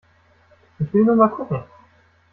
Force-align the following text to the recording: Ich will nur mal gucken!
Ich 0.79 0.91
will 0.95 1.03
nur 1.05 1.15
mal 1.15 1.27
gucken! 1.27 1.63